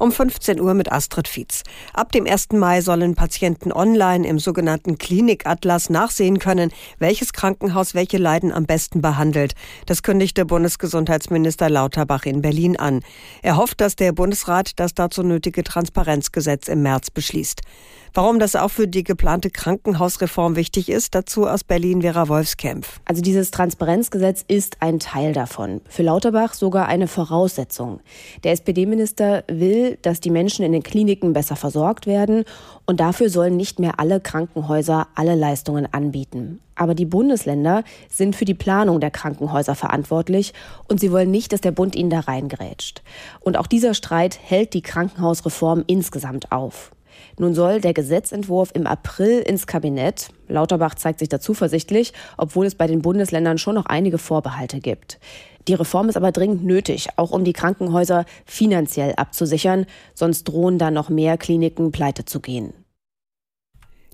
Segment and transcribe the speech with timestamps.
[0.00, 1.62] Um 15 Uhr mit Astrid Fietz.
[1.92, 2.52] Ab dem 1.
[2.52, 9.02] Mai sollen Patienten online im sogenannten Klinikatlas nachsehen können, welches Krankenhaus welche Leiden am besten
[9.02, 9.54] behandelt.
[9.86, 13.02] Das kündigte Bundesgesundheitsminister Lauterbach in Berlin an.
[13.42, 17.60] Er hofft, dass der Bundesrat das dazu nötige Transparenzgesetz im März beschließt.
[18.12, 23.00] Warum das auch für die geplante Krankenhausreform wichtig ist, dazu aus Berlin Vera Wolfskämpf.
[23.04, 25.80] Also dieses Transparenzgesetz ist ein Teil davon.
[25.88, 28.00] Für Lauterbach sogar eine Voraussetzung.
[28.42, 32.44] Der SPD-Minister will, dass die Menschen in den Kliniken besser versorgt werden
[32.86, 36.60] und dafür sollen nicht mehr alle Krankenhäuser alle Leistungen anbieten.
[36.74, 40.54] Aber die Bundesländer sind für die Planung der Krankenhäuser verantwortlich
[40.88, 43.02] und sie wollen nicht, dass der Bund ihnen da reingerätscht.
[43.40, 46.90] Und auch dieser Streit hält die Krankenhausreform insgesamt auf.
[47.38, 50.28] Nun soll der Gesetzentwurf im April ins Kabinett.
[50.48, 55.18] Lauterbach zeigt sich da zuversichtlich, obwohl es bei den Bundesländern schon noch einige Vorbehalte gibt.
[55.68, 60.90] Die Reform ist aber dringend nötig, auch um die Krankenhäuser finanziell abzusichern, sonst drohen da
[60.90, 62.72] noch mehr Kliniken pleite zu gehen.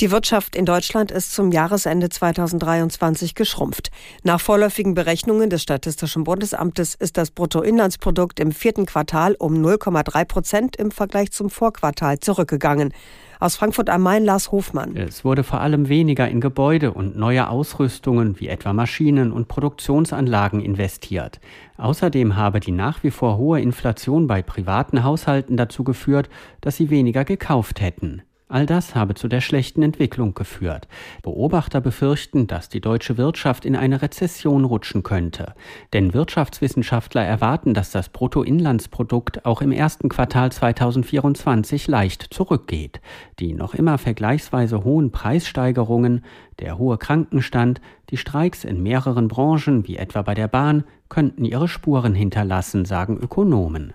[0.00, 3.90] Die Wirtschaft in Deutschland ist zum Jahresende 2023 geschrumpft.
[4.22, 10.76] Nach vorläufigen Berechnungen des Statistischen Bundesamtes ist das Bruttoinlandsprodukt im vierten Quartal um 0,3 Prozent
[10.76, 12.94] im Vergleich zum Vorquartal zurückgegangen.
[13.40, 14.96] Aus Frankfurt am Main Lars Hofmann.
[14.96, 20.62] Es wurde vor allem weniger in Gebäude und neue Ausrüstungen wie etwa Maschinen und Produktionsanlagen
[20.62, 21.40] investiert.
[21.76, 26.30] Außerdem habe die nach wie vor hohe Inflation bei privaten Haushalten dazu geführt,
[26.62, 28.22] dass sie weniger gekauft hätten.
[28.50, 30.88] All das habe zu der schlechten Entwicklung geführt.
[31.22, 35.54] Beobachter befürchten, dass die deutsche Wirtschaft in eine Rezession rutschen könnte.
[35.92, 43.00] Denn Wirtschaftswissenschaftler erwarten, dass das Bruttoinlandsprodukt auch im ersten Quartal 2024 leicht zurückgeht.
[43.38, 46.24] Die noch immer vergleichsweise hohen Preissteigerungen,
[46.58, 51.68] der hohe Krankenstand, die Streiks in mehreren Branchen, wie etwa bei der Bahn, könnten ihre
[51.68, 53.94] Spuren hinterlassen, sagen Ökonomen.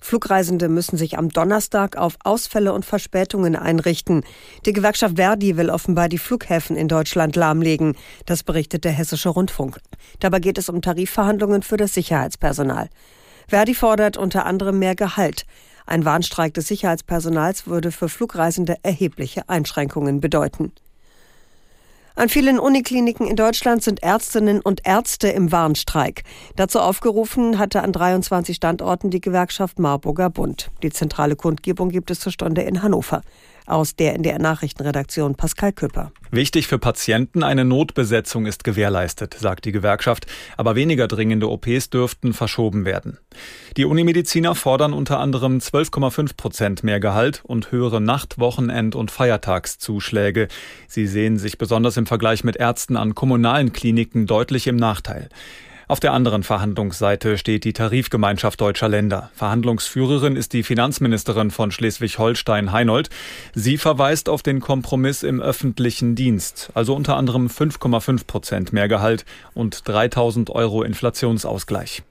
[0.00, 4.24] Flugreisende müssen sich am Donnerstag auf Ausfälle und Verspätungen einrichten.
[4.66, 7.96] Die Gewerkschaft Verdi will offenbar die Flughäfen in Deutschland lahmlegen.
[8.26, 9.78] Das berichtet der Hessische Rundfunk.
[10.20, 12.88] Dabei geht es um Tarifverhandlungen für das Sicherheitspersonal.
[13.48, 15.46] Verdi fordert unter anderem mehr Gehalt.
[15.86, 20.72] Ein Warnstreik des Sicherheitspersonals würde für Flugreisende erhebliche Einschränkungen bedeuten.
[22.18, 26.24] An vielen Unikliniken in Deutschland sind Ärztinnen und Ärzte im Warnstreik.
[26.56, 30.72] Dazu aufgerufen hatte an 23 Standorten die Gewerkschaft Marburger Bund.
[30.82, 33.22] Die zentrale Kundgebung gibt es zur Stunde in Hannover
[33.68, 36.12] aus der in der Nachrichtenredaktion Pascal Küpper.
[36.30, 42.34] Wichtig für Patienten, eine Notbesetzung ist gewährleistet, sagt die Gewerkschaft, aber weniger dringende OPs dürften
[42.34, 43.18] verschoben werden.
[43.76, 50.48] Die Unimediziner fordern unter anderem 12,5 Prozent mehr Gehalt und höhere Nacht-, Wochenend- und Feiertagszuschläge.
[50.86, 55.28] Sie sehen sich besonders im Vergleich mit Ärzten an kommunalen Kliniken deutlich im Nachteil.
[55.88, 59.30] Auf der anderen Verhandlungsseite steht die Tarifgemeinschaft deutscher Länder.
[59.34, 63.08] Verhandlungsführerin ist die Finanzministerin von Schleswig-Holstein Heinold.
[63.54, 69.24] Sie verweist auf den Kompromiss im öffentlichen Dienst, also unter anderem 5,5 Prozent mehr Gehalt
[69.54, 72.02] und 3000 Euro Inflationsausgleich.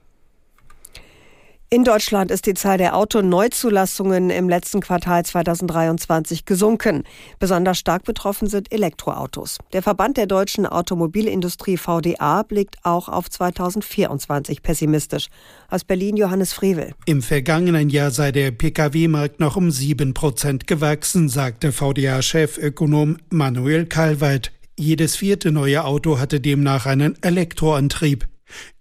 [1.70, 7.04] In Deutschland ist die Zahl der Autoneuzulassungen im letzten Quartal 2023 gesunken.
[7.40, 9.58] Besonders stark betroffen sind Elektroautos.
[9.74, 15.26] Der Verband der deutschen Automobilindustrie VDA blickt auch auf 2024 pessimistisch.
[15.68, 16.94] Aus Berlin Johannes Frevel.
[17.04, 24.52] Im vergangenen Jahr sei der Pkw-Markt noch um sieben Prozent gewachsen, sagte VDA-Chefökonom Manuel Kalweit.
[24.78, 28.26] Jedes vierte neue Auto hatte demnach einen Elektroantrieb.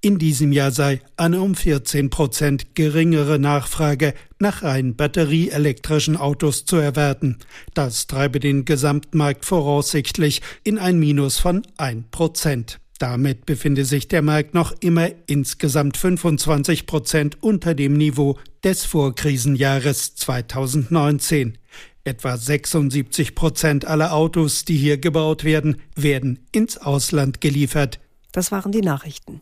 [0.01, 6.78] In diesem Jahr sei eine um 14 Prozent geringere Nachfrage nach rein batterieelektrischen Autos zu
[6.78, 7.38] erwarten.
[7.73, 12.79] Das treibe den Gesamtmarkt voraussichtlich in ein Minus von 1 Prozent.
[13.00, 20.16] Damit befinde sich der Markt noch immer insgesamt 25 Prozent unter dem Niveau des Vorkrisenjahres
[20.16, 21.59] 2019.
[22.03, 28.00] Etwa 76 Prozent aller Autos, die hier gebaut werden, werden ins Ausland geliefert.
[28.31, 29.41] Das waren die Nachrichten.